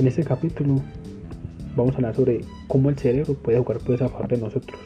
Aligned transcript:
En 0.00 0.06
este 0.06 0.24
capítulo 0.24 0.76
vamos 1.76 1.92
a 1.92 1.96
hablar 1.96 2.16
sobre 2.16 2.40
cómo 2.68 2.88
el 2.88 2.96
cerebro 2.96 3.34
puede 3.34 3.58
jugar 3.58 3.80
por 3.80 3.96
esa 3.96 4.08
parte 4.08 4.34
de 4.34 4.40
nosotros 4.40 4.80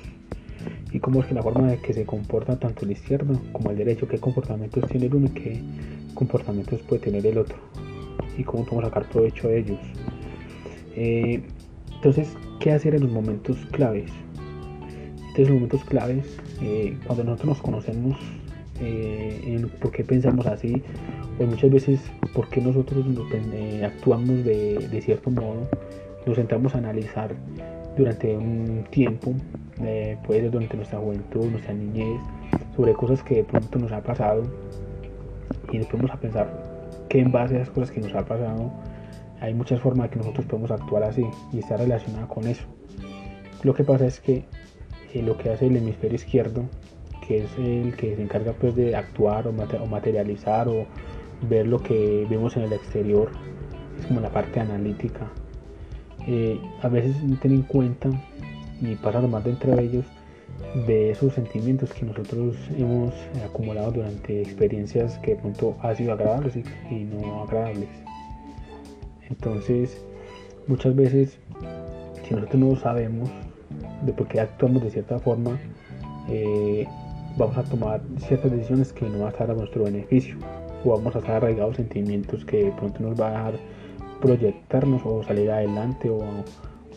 y 0.90 0.98
cómo 0.98 1.20
es 1.20 1.26
que 1.28 1.34
la 1.34 1.42
forma 1.44 1.70
de 1.70 1.78
que 1.78 1.92
se 1.92 2.04
comporta 2.04 2.58
tanto 2.58 2.84
el 2.84 2.90
izquierdo 2.90 3.40
como 3.52 3.70
el 3.70 3.76
derecho, 3.76 4.08
qué 4.08 4.18
comportamientos 4.18 4.88
tiene 4.88 5.06
el 5.06 5.14
uno 5.14 5.26
y 5.26 5.30
qué 5.30 5.62
comportamientos 6.14 6.82
puede 6.82 7.02
tener 7.02 7.24
el 7.28 7.38
otro 7.38 7.56
y 8.36 8.42
cómo 8.42 8.64
podemos 8.64 8.86
sacar 8.86 9.08
provecho 9.08 9.46
de 9.46 9.60
ellos. 9.60 9.78
Eh, 10.96 11.44
entonces, 11.94 12.36
¿qué 12.58 12.72
hacer 12.72 12.96
en 12.96 13.02
los 13.02 13.12
momentos 13.12 13.56
claves? 13.70 14.10
Entonces, 15.18 15.48
los 15.48 15.54
momentos 15.54 15.84
claves, 15.84 16.26
eh, 16.60 16.98
cuando 17.06 17.22
nosotros 17.22 17.50
nos 17.50 17.62
conocemos 17.62 18.18
eh, 18.80 19.40
en 19.46 19.68
por 19.78 19.92
qué 19.92 20.02
pensamos 20.02 20.44
así, 20.46 20.82
o 21.38 21.44
muchas 21.44 21.70
veces 21.70 22.00
por 22.32 22.48
qué 22.48 22.60
nosotros 22.60 23.04
actuamos 23.84 24.44
de, 24.44 25.00
cierto 25.02 25.30
modo, 25.30 25.68
nos 26.26 26.36
sentamos 26.36 26.74
a 26.74 26.78
analizar 26.78 27.34
durante 27.96 28.36
un 28.36 28.84
tiempo, 28.90 29.34
eh, 29.82 30.16
puede 30.26 30.42
ser 30.42 30.50
durante 30.50 30.76
nuestra 30.76 30.98
juventud, 30.98 31.50
nuestra 31.50 31.74
niñez, 31.74 32.20
sobre 32.76 32.92
cosas 32.94 33.22
que 33.22 33.36
de 33.36 33.44
pronto 33.44 33.78
nos 33.78 33.92
ha 33.92 34.02
pasado 34.02 34.42
y 35.72 35.78
nos 35.78 35.86
ponemos 35.86 36.10
a 36.10 36.16
pensar 36.16 36.48
que 37.08 37.20
en 37.20 37.30
base 37.30 37.56
a 37.56 37.62
esas 37.62 37.70
cosas 37.70 37.90
que 37.90 38.00
nos 38.00 38.14
ha 38.14 38.24
pasado 38.24 38.72
hay 39.40 39.54
muchas 39.54 39.80
formas 39.80 40.08
de 40.08 40.10
que 40.10 40.18
nosotros 40.20 40.46
podemos 40.46 40.70
actuar 40.70 41.02
así 41.02 41.24
y 41.52 41.58
está 41.58 41.76
relacionada 41.76 42.26
con 42.26 42.46
eso. 42.46 42.64
Lo 43.62 43.74
que 43.74 43.84
pasa 43.84 44.06
es 44.06 44.20
que 44.20 44.44
eh, 45.12 45.22
lo 45.22 45.36
que 45.36 45.50
hace 45.50 45.66
el 45.66 45.76
hemisferio 45.76 46.16
izquierdo, 46.16 46.64
que 47.26 47.44
es 47.44 47.50
el 47.58 47.94
que 47.96 48.16
se 48.16 48.22
encarga 48.22 48.52
pues 48.52 48.74
de 48.74 48.96
actuar 48.96 49.46
o, 49.46 49.52
materializar 49.52 50.68
o 50.68 50.86
ver 51.42 51.66
lo 51.66 51.82
que 51.82 52.26
vemos 52.28 52.56
en 52.56 52.64
el 52.64 52.72
exterior, 52.72 53.30
es 53.98 54.06
como 54.06 54.20
la 54.20 54.30
parte 54.30 54.60
analítica 54.60 55.30
eh, 56.26 56.58
a 56.80 56.88
veces 56.88 57.22
no 57.22 57.36
tienen 57.36 57.60
en 57.60 57.66
cuenta 57.66 58.08
y 58.80 58.94
pasa 58.96 59.20
lo 59.20 59.28
más 59.28 59.44
dentro 59.44 59.76
de 59.76 59.82
ellos 59.82 60.06
de 60.86 61.10
esos 61.10 61.34
sentimientos 61.34 61.92
que 61.92 62.06
nosotros 62.06 62.56
hemos 62.76 63.12
acumulado 63.44 63.92
durante 63.92 64.40
experiencias 64.40 65.18
que 65.18 65.34
de 65.34 65.40
pronto 65.40 65.76
han 65.82 65.96
sido 65.96 66.12
agradables 66.14 66.56
y, 66.56 67.04
no 67.04 67.42
agradables. 67.42 67.88
Entonces, 69.28 70.02
muchas 70.66 70.96
veces, 70.96 71.38
si 72.26 72.34
nosotros 72.34 72.60
no 72.60 72.76
sabemos 72.76 73.28
de 74.04 74.12
por 74.12 74.26
qué 74.26 74.40
actuamos 74.40 74.82
de 74.82 74.90
cierta 74.90 75.18
forma, 75.18 75.58
eh, 76.28 76.86
vamos 77.36 77.56
a 77.56 77.64
tomar 77.64 78.00
ciertas 78.26 78.50
decisiones 78.50 78.92
que 78.92 79.04
no 79.06 79.18
van 79.18 79.26
a 79.26 79.30
estar 79.30 79.50
a 79.50 79.54
nuestro 79.54 79.84
beneficio 79.84 80.36
vamos 80.90 81.14
a 81.16 81.18
estar 81.18 81.36
arraigados 81.36 81.76
sentimientos 81.76 82.44
que 82.44 82.64
de 82.64 82.72
pronto 82.72 83.00
nos 83.00 83.20
va 83.20 83.28
a 83.28 83.30
dejar 83.30 83.54
proyectarnos 84.20 85.02
o 85.04 85.22
salir 85.22 85.50
adelante 85.50 86.10
o, 86.10 86.24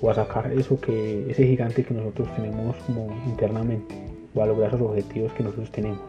a 0.10 0.14
sacar 0.14 0.52
eso 0.54 0.80
que 0.80 1.30
ese 1.30 1.46
gigante 1.46 1.84
que 1.84 1.94
nosotros 1.94 2.28
tenemos 2.36 2.76
como 2.86 3.08
internamente 3.26 3.96
o 4.34 4.42
a 4.42 4.46
lograr 4.46 4.70
esos 4.70 4.82
objetivos 4.82 5.34
que 5.34 5.44
nosotros 5.44 5.72
tenemos. 5.72 6.00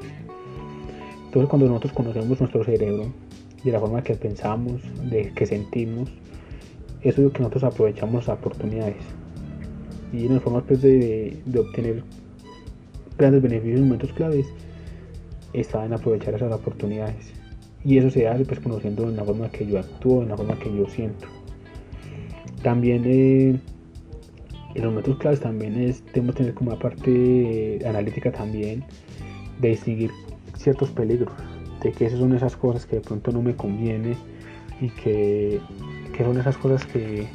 Entonces 1.26 1.48
cuando 1.48 1.66
nosotros 1.66 1.92
conocemos 1.92 2.40
nuestro 2.40 2.64
cerebro, 2.64 3.06
de 3.64 3.72
la 3.72 3.80
forma 3.80 4.02
que 4.02 4.14
pensamos, 4.14 4.80
de 5.10 5.32
que 5.32 5.46
sentimos, 5.46 6.10
eso 7.02 7.20
es 7.20 7.26
lo 7.26 7.32
que 7.32 7.40
nosotros 7.40 7.64
aprovechamos 7.64 8.26
las 8.26 8.38
oportunidades. 8.38 8.96
Y 10.12 10.26
en 10.26 10.34
las 10.34 10.42
formas 10.42 10.64
pues, 10.66 10.82
de, 10.82 11.40
de, 11.44 11.58
obtener 11.58 12.02
grandes 13.18 13.42
beneficios 13.42 13.80
en 13.80 13.84
momentos 13.84 14.12
claves 14.12 14.46
está 15.52 15.84
en 15.84 15.92
aprovechar 15.92 16.34
esas 16.34 16.52
oportunidades. 16.52 17.37
Y 17.84 17.98
eso 17.98 18.10
se 18.10 18.28
hace 18.28 18.44
pues 18.44 18.60
conociendo 18.60 19.08
en 19.08 19.16
la 19.16 19.24
forma 19.24 19.50
que 19.50 19.66
yo 19.66 19.78
actúo, 19.78 20.22
en 20.22 20.28
la 20.28 20.36
forma 20.36 20.58
que 20.58 20.74
yo 20.74 20.86
siento. 20.88 21.26
También 22.62 23.04
eh, 23.06 23.60
en 24.74 24.82
los 24.82 24.92
métodos 24.92 25.18
claves 25.18 25.40
también 25.40 25.80
es, 25.80 26.02
tenemos 26.12 26.34
que 26.34 26.42
tener 26.42 26.54
como 26.54 26.70
una 26.70 26.78
parte 26.78 27.78
analítica 27.86 28.32
también 28.32 28.84
de 29.60 29.68
distinguir 29.68 30.10
ciertos 30.56 30.90
peligros, 30.90 31.32
de 31.82 31.92
que 31.92 32.06
esas 32.06 32.18
son 32.18 32.34
esas 32.34 32.56
cosas 32.56 32.86
que 32.86 32.96
de 32.96 33.02
pronto 33.02 33.30
no 33.30 33.42
me 33.42 33.54
conviene 33.54 34.16
y 34.80 34.90
que, 34.90 35.60
que 36.16 36.24
son 36.24 36.38
esas 36.38 36.56
cosas 36.56 36.84
que, 36.86 37.28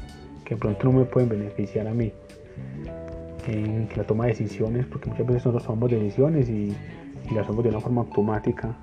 que 0.46 0.56
de 0.56 0.58
pronto 0.60 0.86
no 0.86 1.00
me 1.00 1.06
pueden 1.06 1.30
beneficiar 1.30 1.88
a 1.88 1.94
mí 1.94 2.12
en 3.48 3.90
la 3.96 4.04
toma 4.04 4.26
de 4.26 4.32
decisiones, 4.32 4.86
porque 4.86 5.10
muchas 5.10 5.26
veces 5.26 5.46
nosotros 5.46 5.66
tomamos 5.66 5.92
decisiones 5.92 6.50
y, 6.50 6.74
y 7.30 7.34
las 7.34 7.46
hacemos 7.46 7.64
de 7.64 7.70
una 7.70 7.80
forma 7.80 8.02
automática 8.02 8.78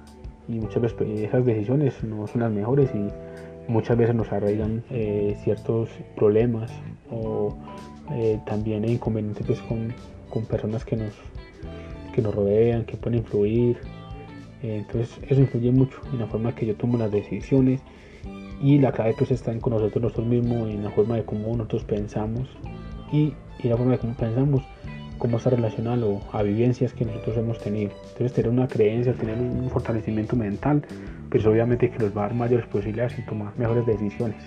y 0.51 0.59
muchas 0.59 0.83
veces 0.83 0.99
pues, 0.99 1.21
esas 1.21 1.45
decisiones 1.45 2.03
no 2.03 2.27
son 2.27 2.43
las 2.43 2.53
mejores 2.53 2.91
y 2.95 3.71
muchas 3.71 3.97
veces 3.97 4.15
nos 4.15 4.33
arraigan 4.33 4.83
eh, 4.91 5.37
ciertos 5.45 5.89
problemas 6.17 6.73
o 7.11 7.57
eh, 8.13 8.39
también 8.47 8.89
inconvenientes 8.89 9.47
pues, 9.47 9.61
con, 9.61 9.95
con, 10.29 10.45
personas 10.45 10.85
que 10.85 10.97
nos, 10.97 11.13
que 12.13 12.21
nos 12.21 12.35
rodean, 12.35 12.85
que 12.85 12.97
pueden 12.97 13.21
influir. 13.21 13.79
Eh, 14.63 14.79
entonces 14.79 15.19
eso 15.29 15.41
influye 15.41 15.71
mucho 15.71 16.01
en 16.13 16.19
la 16.19 16.27
forma 16.27 16.55
que 16.55 16.67
yo 16.67 16.75
tomo 16.75 16.99
las 16.99 17.13
decisiones 17.13 17.81
y 18.61 18.79
la 18.79 18.93
clave 18.93 19.15
pues 19.17 19.31
está 19.31 19.53
en 19.53 19.61
con 19.61 19.73
nosotros 19.73 20.03
nosotros 20.03 20.27
mismos, 20.27 20.69
en 20.69 20.85
la 20.85 20.91
forma 20.91 21.17
de 21.17 21.25
cómo 21.25 21.57
nosotros 21.57 21.85
pensamos 21.85 22.49
y, 23.13 23.33
y 23.63 23.69
la 23.69 23.77
forma 23.77 23.93
de 23.93 23.99
cómo 23.99 24.15
pensamos 24.15 24.63
cómo 25.21 25.37
está 25.37 25.51
relacionado 25.51 26.21
a 26.33 26.43
vivencias 26.43 26.95
que 26.95 27.05
nosotros 27.05 27.37
hemos 27.37 27.59
tenido. 27.61 27.93
Entonces 28.09 28.33
tener 28.33 28.51
una 28.51 28.67
creencia, 28.67 29.13
tener 29.13 29.39
un 29.39 29.69
fortalecimiento 29.71 30.35
mental, 30.35 30.83
pues 31.31 31.47
obviamente 31.47 31.91
que 31.91 31.99
nos 31.99 32.17
va 32.17 32.25
a 32.25 32.29
dar 32.29 32.35
mayores 32.35 32.67
posibilidades 32.67 33.19
y 33.19 33.23
tomar 33.23 33.57
mejores 33.57 33.87
decisiones. 33.87 34.43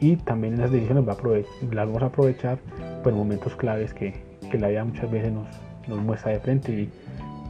Y 0.00 0.16
también 0.16 0.58
las 0.58 0.72
decisiones 0.72 1.06
va 1.06 1.12
a 1.12 1.74
las 1.74 1.86
vamos 1.86 2.02
a 2.02 2.06
aprovechar 2.06 2.58
por 3.04 3.12
momentos 3.12 3.54
claves 3.54 3.92
que, 3.92 4.14
que, 4.50 4.58
la 4.58 4.68
vida 4.68 4.82
muchas 4.84 5.10
veces 5.10 5.30
nos, 5.30 5.46
nos 5.86 6.00
muestra 6.00 6.32
de 6.32 6.40
frente 6.40 6.72
y, 6.72 6.90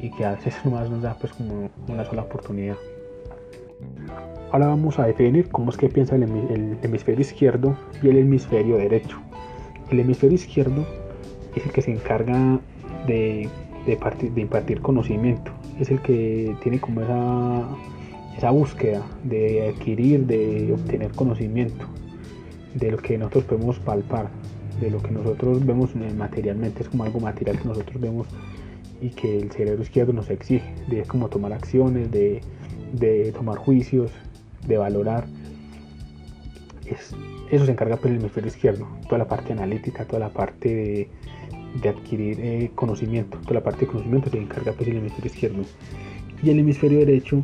y, 0.01 0.11
que 0.11 0.25
a 0.25 0.33
veces 0.33 0.57
nomás 0.65 0.91
nos 0.91 1.01
da 1.01 1.15
pues 1.15 1.33
como 1.33 1.71
una 1.89 2.05
sola 2.05 2.23
oportunidad. 2.23 2.77
Ahora 4.51 4.67
vamos 4.67 4.99
a 4.99 5.07
definir 5.07 5.49
cómo 5.49 5.71
es 5.71 5.77
que 5.77 5.89
piensa 5.89 6.17
el 6.17 6.25
hemisferio 6.83 7.21
izquierdo 7.21 7.77
y 8.03 8.09
el 8.09 8.19
hemisferio 8.19 8.77
derecho. 8.77 9.19
El 9.91 10.01
hemisferio 10.01 10.35
izquierdo 10.35 10.85
es 11.55 11.65
el 11.65 11.73
que 11.73 11.83
se 11.83 11.93
encarga 11.93 12.61
de, 13.07 13.49
de, 13.87 14.41
impartir 14.41 14.81
conocimiento, 14.81 15.53
es 15.79 15.91
el 15.91 16.01
que 16.01 16.57
tiene 16.63 16.81
como 16.81 17.03
esa, 17.03 17.69
esa 18.37 18.51
búsqueda 18.51 19.03
de 19.25 19.69
adquirir, 19.69 20.27
de 20.27 20.73
obtener 20.73 21.11
conocimiento, 21.13 21.87
de 22.75 22.91
lo 22.91 22.99
que 22.99 23.19
nosotros 23.19 23.45
podemos 23.45 23.79
palpar, 23.79 24.29
de 24.81 24.91
lo 24.91 25.03
que 25.03 25.11
nosotros 25.11 25.65
vemos 25.65 25.95
materialmente, 25.95 26.83
es 26.83 26.89
como 26.89 27.05
algo 27.05 27.21
material 27.21 27.59
que 27.59 27.69
nosotros 27.69 28.01
vemos 28.01 28.27
y 29.01 29.11
que 29.11 29.39
el 29.39 29.51
cerebro 29.51 29.83
izquierdo 29.83 30.13
nos 30.13 30.31
exige, 30.31 30.75
de 30.89 31.03
como 31.03 31.29
tomar 31.29 31.53
acciones, 31.53 32.11
de, 32.11 32.41
de 32.93 33.33
tomar 33.33 33.59
juicios, 33.59 34.13
de 34.67 34.79
valorar. 34.79 35.27
Es, 36.87 37.15
eso 37.51 37.67
se 37.67 37.73
encarga 37.73 37.97
por 37.97 38.03
pues, 38.03 38.15
el 38.15 38.21
hemisferio 38.21 38.49
izquierdo, 38.49 38.89
toda 39.05 39.19
la 39.19 39.29
parte 39.29 39.53
analítica, 39.53 40.07
toda 40.07 40.21
la 40.21 40.31
parte 40.31 40.75
de, 40.75 41.09
de 41.81 41.89
adquirir 41.89 42.39
eh, 42.41 42.71
conocimiento. 42.75 43.39
Toda 43.39 43.55
la 43.55 43.63
parte 43.63 43.81
de 43.81 43.87
conocimiento 43.87 44.31
se 44.31 44.39
encarga 44.39 44.73
pues 44.73 44.89
el 44.89 44.97
hemisferio 44.97 45.31
izquierdo. 45.31 45.63
Y 46.43 46.51
el 46.51 46.59
hemisferio 46.59 46.99
derecho 46.99 47.43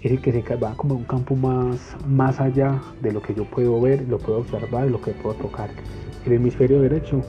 es 0.00 0.12
el 0.12 0.20
que 0.20 0.32
se 0.32 0.56
va 0.56 0.74
como 0.74 0.94
un 0.94 1.04
campo 1.04 1.34
más, 1.34 1.96
más 2.06 2.40
allá 2.40 2.80
de 3.02 3.12
lo 3.12 3.20
que 3.20 3.34
yo 3.34 3.44
puedo 3.44 3.80
ver, 3.80 4.06
lo 4.08 4.18
puedo 4.18 4.38
observar, 4.38 4.88
lo 4.88 5.00
que 5.00 5.10
puedo 5.12 5.34
tocar. 5.36 5.70
El 6.24 6.34
hemisferio 6.34 6.80
derecho 6.80 7.20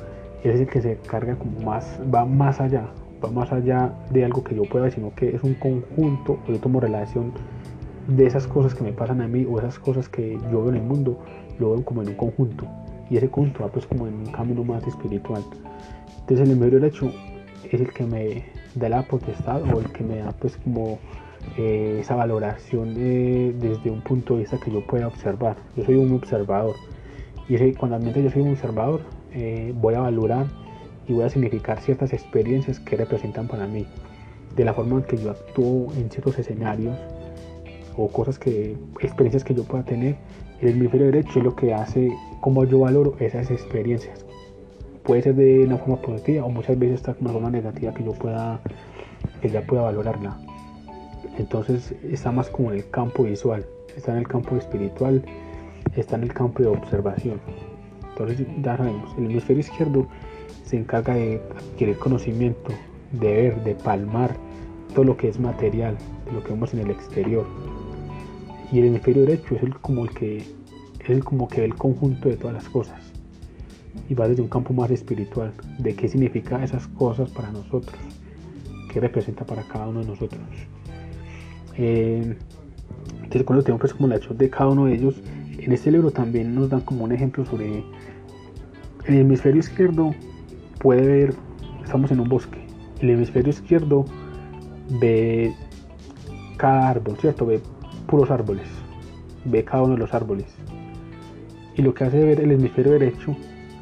es 0.44 0.59
el 0.59 0.67
que 0.67 0.81
se 0.81 0.97
carga 0.97 1.35
como 1.35 1.59
más, 1.61 1.99
va 2.13 2.25
más 2.25 2.61
allá, 2.61 2.85
va 3.23 3.31
más 3.31 3.51
allá 3.51 3.94
de 4.11 4.23
algo 4.23 4.44
que 4.44 4.55
yo 4.55 4.63
pueda 4.63 4.85
ver, 4.85 4.94
sino 4.94 5.13
que 5.16 5.35
es 5.35 5.44
un 5.44 5.55
conjunto, 5.55 6.39
o 6.47 6.51
yo 6.51 6.59
tomo 6.59 6.79
relación 6.79 7.33
de 8.07 8.25
esas 8.25 8.47
cosas 8.47 8.73
que 8.73 8.84
me 8.84 8.93
pasan 8.93 9.22
a 9.22 9.28
mí 9.28 9.46
o 9.49 9.59
esas 9.59 9.79
cosas 9.79 10.08
que 10.08 10.37
yo 10.52 10.61
veo 10.61 10.69
en 10.69 10.75
el 10.75 10.84
mundo, 10.84 11.19
lo 11.59 11.72
veo 11.72 11.85
como 11.85 12.02
en 12.02 12.09
un 12.09 12.16
conjunto. 12.16 12.66
Y 13.09 13.17
ese 13.17 13.29
conjunto 13.29 13.64
va 13.64 13.70
pues 13.70 13.85
como 13.85 14.08
en 14.08 14.16
un 14.16 14.32
camino 14.32 14.64
más 14.64 14.85
espiritual. 14.88 15.44
Entonces 16.20 16.41
el 16.41 16.52
hemisferio 16.52 16.79
derecho 16.79 17.11
es 17.64 17.82
el 17.82 17.91
que 17.91 18.06
me 18.06 18.44
da 18.76 18.90
la 18.90 19.03
potestad 19.03 19.64
o 19.73 19.79
el 19.79 19.91
que 19.91 20.03
me 20.03 20.17
da 20.17 20.32
pues 20.32 20.58
como 20.58 21.00
eh, 21.58 21.97
esa 22.02 22.16
valoración 22.16 22.94
desde 22.94 23.90
un 23.90 24.02
punto 24.02 24.35
de 24.35 24.41
vista 24.41 24.59
que 24.59 24.72
yo 24.72 24.85
pueda 24.85 25.08
observar. 25.08 25.58
Yo 25.76 25.85
soy 25.85 25.96
un 25.96 26.14
observador 26.14 26.76
y 27.47 27.56
ese, 27.56 27.73
cuando 27.73 28.00
yo 28.00 28.29
soy 28.29 28.41
un 28.44 28.52
observador 28.52 29.02
eh, 29.34 29.73
voy 29.76 29.96
a 29.96 30.02
valorar 30.02 30.47
y 31.08 31.14
voy 31.14 31.23
a 31.23 31.29
significar 31.29 31.82
ciertas 31.82 32.14
experiencias 32.14 32.79
que 32.79 32.96
representan 32.96 33.47
para 33.47 33.66
mí. 33.66 33.88
De 34.55 34.64
la 34.66 34.73
forma 34.73 34.97
en 34.97 35.03
que 35.03 35.17
yo 35.17 35.32
actúo 35.32 35.91
en 35.94 36.12
ciertos 36.12 36.38
escenarios 36.38 36.96
o 37.99 38.07
cosas 38.07 38.40
que, 38.40 38.78
experiencias 39.01 39.43
que 39.43 39.53
yo 39.53 39.63
pueda 39.66 39.84
tener, 39.84 40.16
el 40.61 40.69
hemisferio 40.69 41.07
derecho 41.07 41.40
es 41.40 41.43
lo 41.43 41.55
que 41.55 41.73
hace 41.73 42.11
cómo 42.40 42.63
yo 42.63 42.79
valoro 42.79 43.16
esas 43.19 43.51
experiencias, 43.51 44.25
puede 45.03 45.22
ser 45.22 45.35
de 45.35 45.66
una 45.66 45.78
forma 45.78 45.97
positiva 46.01 46.46
o 46.46 46.49
muchas 46.49 46.79
veces 46.79 46.96
está 46.96 47.13
de 47.13 47.19
una 47.22 47.31
forma 47.34 47.49
negativa 47.49 47.93
que 47.93 48.03
yo 48.03 48.13
pueda, 48.13 48.61
que 49.41 49.49
ya 49.49 49.61
pueda 49.61 49.84
valorarla. 49.84 50.37
Entonces 51.37 51.93
está 52.03 52.31
más 52.31 52.49
como 52.49 52.72
en 52.72 52.78
el 52.78 52.90
campo 52.90 53.23
visual, 53.23 53.66
está 53.97 54.13
en 54.13 54.19
el 54.19 54.28
campo 54.28 54.55
espiritual, 54.55 55.23
está 55.95 56.16
en 56.16 56.23
el 56.23 56.34
campo 56.34 56.63
de 56.63 56.69
observación. 56.69 57.41
Entonces 58.11 58.47
ya 58.61 58.78
sabemos, 58.78 59.13
el 59.17 59.25
hemisferio 59.25 59.59
izquierdo 59.59 60.07
se 60.63 60.78
encarga 60.78 61.16
de 61.16 61.41
adquirir 61.57 61.97
conocimiento, 61.97 62.72
de 63.11 63.34
ver, 63.34 63.63
de 63.63 63.75
palmar 63.75 64.35
todo 64.93 65.05
lo 65.05 65.17
que 65.17 65.28
es 65.28 65.40
material, 65.40 65.97
lo 66.34 66.43
que 66.43 66.49
vemos 66.49 66.73
en 66.73 66.79
el 66.79 66.91
exterior. 66.91 67.45
Y 68.71 68.79
el 68.79 68.85
hemisferio 68.85 69.25
derecho 69.25 69.55
es 69.55 69.63
el 69.63 69.75
como 69.79 70.05
el 70.05 70.11
que 70.11 70.37
es 70.37 71.09
el 71.09 71.23
como 71.23 71.47
que 71.47 71.61
ve 71.61 71.67
el 71.67 71.75
conjunto 71.75 72.29
de 72.29 72.37
todas 72.37 72.53
las 72.53 72.69
cosas. 72.69 72.99
Y 74.07 74.13
va 74.13 74.27
desde 74.27 74.41
un 74.41 74.49
campo 74.49 74.73
más 74.73 74.91
espiritual, 74.91 75.53
de 75.79 75.95
qué 75.95 76.07
significa 76.07 76.63
esas 76.63 76.87
cosas 76.87 77.29
para 77.31 77.51
nosotros, 77.51 77.97
qué 78.91 78.99
representa 78.99 79.45
para 79.45 79.63
cada 79.63 79.87
uno 79.87 80.01
de 80.01 80.07
nosotros. 80.07 80.41
Eh, 81.77 82.35
entonces 83.16 83.43
cuando 83.43 83.63
tenemos 83.63 83.93
como 83.93 84.07
la 84.07 84.16
acción 84.16 84.37
de 84.37 84.49
cada 84.49 84.69
uno 84.69 84.85
de 84.85 84.95
ellos, 84.95 85.21
en 85.57 85.71
este 85.71 85.91
libro 85.91 86.11
también 86.11 86.55
nos 86.55 86.69
dan 86.69 86.81
como 86.81 87.03
un 87.03 87.11
ejemplo 87.11 87.45
sobre 87.45 87.83
el 89.05 89.16
hemisferio 89.16 89.59
izquierdo 89.59 90.13
puede 90.79 91.05
ver, 91.05 91.35
estamos 91.83 92.11
en 92.11 92.19
un 92.19 92.29
bosque, 92.29 92.59
el 93.01 93.11
hemisferio 93.11 93.49
izquierdo 93.49 94.05
ve 94.99 95.53
cada 96.57 96.89
árbol, 96.89 97.17
¿cierto? 97.19 97.45
Ve 97.45 97.61
puros 98.09 98.32
árboles, 98.32 98.67
ve 99.46 99.64
cada 99.64 99.84
uno 99.84 99.94
de 99.94 100.00
los 100.00 100.14
árboles. 100.14 100.47
Y 101.76 101.82
lo 101.82 101.94
que 101.94 102.03
hace 102.03 102.23
ver 102.23 102.41
el 102.41 102.52
hemisferio 102.52 102.94
derecho 102.94 103.35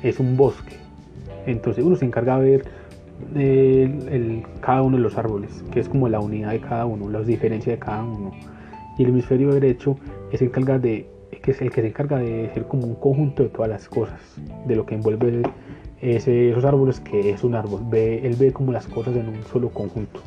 es 0.04 0.20
un 0.20 0.38
bosque. 0.38 0.76
Entonces 1.46 1.84
uno 1.84 1.96
se 1.96 2.06
encarga 2.06 2.38
de 2.40 2.52
ver 2.52 2.72
el, 3.36 4.44
cada 4.62 4.84
uno 4.84 4.98
de 4.98 5.04
los 5.04 5.18
árboles, 5.18 5.64
que 5.72 5.80
es 5.80 5.90
como 5.90 6.10
la 6.10 6.20
unidad 6.20 6.52
de 6.52 6.60
cada 6.60 6.86
uno, 6.86 7.10
las 7.10 7.26
diferencias 7.26 7.80
de 7.80 7.80
cada 7.80 8.04
uno. 8.04 8.32
Y 8.98 9.04
el 9.04 9.10
hemisferio 9.10 9.54
derecho 9.54 9.98
es 10.32 10.42
encarga 10.42 10.78
de, 10.78 11.10
que 11.42 11.52
es 11.52 11.62
el 11.62 11.72
que 11.72 11.82
se 11.82 11.88
encarga 11.88 12.18
de 12.18 12.52
ser 12.54 12.68
como 12.68 12.86
un 12.86 12.96
conjunto 12.96 13.44
de 13.44 13.50
todas 13.50 13.70
las 13.70 13.88
cosas, 13.88 14.20
de 14.68 14.76
lo 14.76 14.86
que 14.86 14.96
envuelve 14.96 15.44
esos 16.02 16.66
árboles 16.66 17.00
que 17.00 17.30
es 17.32 17.44
un 17.44 17.56
árbol. 17.56 17.82
Ve, 17.90 18.28
él 18.28 18.36
ve 18.38 18.52
como 18.52 18.72
las 18.72 18.88
cosas 18.88 19.16
en 19.16 19.30
un 19.30 19.44
solo 19.44 19.70
conjunto. 19.70 20.20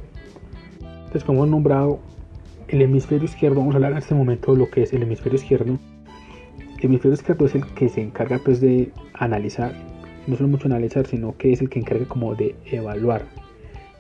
Entonces, 0.81 1.25
como 1.25 1.41
hemos 1.41 1.51
nombrado 1.51 1.99
el 2.71 2.83
hemisferio 2.83 3.25
izquierdo, 3.25 3.57
vamos 3.57 3.75
a 3.75 3.79
hablar 3.79 3.93
en 3.93 3.99
este 3.99 4.15
momento 4.15 4.53
de 4.53 4.59
lo 4.59 4.71
que 4.71 4.83
es 4.83 4.93
el 4.93 5.03
hemisferio 5.03 5.39
izquierdo. 5.39 5.79
El 6.79 6.85
hemisferio 6.85 7.15
izquierdo 7.15 7.47
es 7.47 7.55
el 7.55 7.67
que 7.75 7.89
se 7.89 8.01
encarga 8.01 8.39
pues 8.39 8.61
de 8.61 8.93
analizar, 9.15 9.73
no 10.27 10.37
solo 10.37 10.49
mucho 10.49 10.67
analizar, 10.67 11.07
sino 11.07 11.37
que 11.37 11.53
es 11.53 11.61
el 11.61 11.69
que 11.69 11.81
encarga 11.81 12.07
como 12.07 12.35
de 12.35 12.55
evaluar 12.67 13.25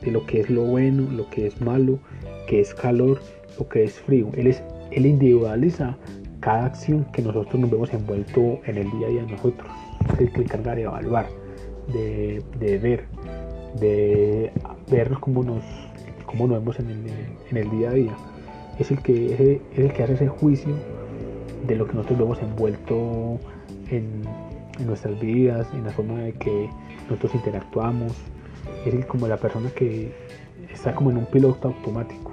de 0.00 0.12
lo 0.12 0.24
que 0.24 0.40
es 0.40 0.48
lo 0.48 0.62
bueno, 0.62 1.10
lo 1.10 1.28
que 1.28 1.46
es 1.46 1.60
malo, 1.60 1.98
que 2.46 2.60
es 2.60 2.74
calor, 2.74 3.20
lo 3.58 3.68
que 3.68 3.84
es 3.84 4.00
frío. 4.00 4.30
Él, 4.34 4.46
es, 4.46 4.62
él 4.92 5.04
individualiza 5.04 5.96
cada 6.40 6.66
acción 6.66 7.04
que 7.12 7.22
nosotros 7.22 7.60
nos 7.60 7.70
vemos 7.70 7.92
envuelto 7.92 8.60
en 8.64 8.78
el 8.78 8.90
día 8.92 9.08
a 9.08 9.10
día 9.10 9.22
nosotros. 9.28 9.70
Es 10.14 10.20
el 10.20 10.32
que 10.32 10.42
encarga 10.42 10.74
de 10.74 10.82
evaluar 10.82 11.26
de, 11.92 12.78
ver, 12.78 13.04
de 13.80 14.52
vernos 14.90 15.18
como 15.18 15.42
nos, 15.42 15.64
como 16.26 16.46
nos 16.46 16.58
vemos 16.60 16.78
en 16.78 16.90
el, 16.90 17.06
en 17.50 17.56
el, 17.56 17.70
día 17.70 17.90
a 17.90 17.92
día. 17.92 18.16
Es 18.80 18.90
el, 18.90 19.02
que, 19.02 19.60
es 19.74 19.78
el 19.78 19.92
que 19.92 20.02
hace 20.02 20.14
ese 20.14 20.28
juicio 20.28 20.74
de 21.66 21.76
lo 21.76 21.86
que 21.86 21.92
nosotros 21.92 22.18
vemos 22.18 22.40
envuelto 22.40 23.38
en, 23.90 24.22
nuestras 24.86 25.20
vidas, 25.20 25.66
en 25.74 25.84
la 25.84 25.90
forma 25.90 26.20
de 26.20 26.32
que 26.32 26.70
nosotros 27.02 27.34
interactuamos. 27.34 28.14
Es 28.86 29.04
como 29.04 29.28
la 29.28 29.36
persona 29.36 29.68
que 29.70 30.10
está 30.72 30.94
como 30.94 31.10
en 31.10 31.18
un 31.18 31.26
piloto 31.26 31.68
automático, 31.68 32.32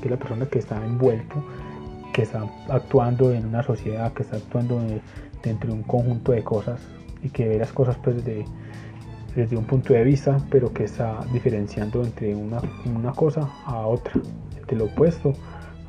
que 0.00 0.08
es 0.08 0.10
la 0.10 0.16
persona 0.16 0.46
que 0.46 0.58
está 0.58 0.84
envuelto, 0.84 1.44
que 2.12 2.22
está 2.22 2.44
actuando 2.68 3.32
en 3.32 3.46
una 3.46 3.62
sociedad, 3.62 4.12
que 4.12 4.24
está 4.24 4.38
actuando 4.38 4.82
dentro 5.44 5.70
de 5.70 5.76
un 5.76 5.84
conjunto 5.84 6.32
de 6.32 6.42
cosas 6.42 6.80
y 7.22 7.28
que 7.28 7.46
ve 7.46 7.56
las 7.56 7.72
cosas 7.72 7.96
pues 8.02 8.24
desde, 8.24 9.56
un 9.56 9.64
punto 9.64 9.92
de 9.92 10.02
vista, 10.02 10.38
pero 10.50 10.72
que 10.72 10.82
está 10.82 11.20
diferenciando 11.32 12.02
entre 12.02 12.34
una 12.34 13.12
cosa 13.12 13.48
a 13.64 13.86
otra, 13.86 14.20
entre 14.64 14.78
lo 14.78 14.86
opuesto 14.86 15.34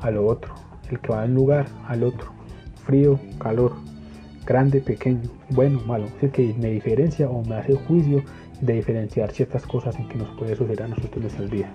a 0.00 0.10
lo 0.10 0.26
otro, 0.26 0.54
el 0.90 1.00
que 1.00 1.08
va 1.08 1.22
de 1.22 1.28
un 1.28 1.34
lugar 1.34 1.66
al 1.88 2.04
otro, 2.04 2.30
frío, 2.84 3.18
calor, 3.38 3.72
grande, 4.44 4.80
pequeño, 4.80 5.22
bueno, 5.50 5.80
malo, 5.86 6.06
es 6.18 6.24
el 6.24 6.30
que 6.30 6.54
me 6.58 6.70
diferencia 6.70 7.28
o 7.28 7.42
me 7.42 7.56
hace 7.56 7.74
juicio 7.74 8.22
de 8.60 8.74
diferenciar 8.74 9.32
ciertas 9.32 9.66
cosas 9.66 9.98
en 9.98 10.08
que 10.08 10.16
nos 10.16 10.28
puede 10.36 10.54
suceder 10.54 10.82
a 10.82 10.88
nosotros 10.88 11.16
en 11.16 11.22
nuestras 11.22 11.50
vidas. 11.50 11.70